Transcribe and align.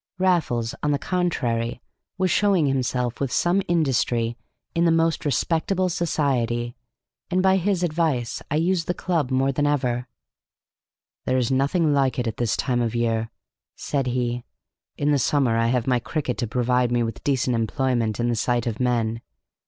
Raffles, 0.17 0.73
on 0.81 0.89
the 0.89 0.97
contrary, 0.97 1.79
was 2.17 2.31
showing 2.31 2.65
himself 2.65 3.19
with 3.19 3.31
some 3.31 3.61
industry 3.67 4.35
in 4.73 4.85
the 4.85 4.91
most 4.91 5.23
respectable 5.25 5.89
society, 5.89 6.75
and 7.29 7.43
by 7.43 7.57
his 7.57 7.83
advice 7.83 8.41
I 8.49 8.55
used 8.55 8.87
the 8.87 8.95
club 8.95 9.29
more 9.29 9.51
than 9.51 9.67
ever. 9.67 10.07
"There 11.25 11.37
is 11.37 11.51
nothing 11.51 11.93
like 11.93 12.17
it 12.17 12.25
at 12.25 12.37
this 12.37 12.57
time 12.57 12.81
of 12.81 12.95
year," 12.95 13.29
said 13.75 14.07
he. 14.07 14.43
"In 14.97 15.11
the 15.11 15.19
summer 15.19 15.55
I 15.55 15.67
have 15.67 15.85
my 15.85 15.99
cricket 15.99 16.39
to 16.39 16.47
provide 16.47 16.91
me 16.91 17.03
with 17.03 17.23
decent 17.23 17.55
employment 17.55 18.19
in 18.19 18.27
the 18.27 18.35
sight 18.35 18.65
of 18.65 18.79
men. 18.79 19.21